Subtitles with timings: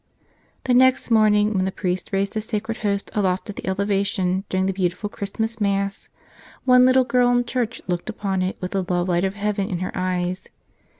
[0.63, 4.65] The next morning when the priest raised the Sacred Host aloft at the elevation, during
[4.65, 6.09] the beautiful Christ¬ mas Mass,
[6.63, 9.77] one little girl in church looked upon It with the love light of heaven in
[9.77, 10.49] her eyes.